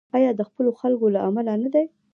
[0.15, 1.85] آیا د خپلو خلکو له امله نه دی؟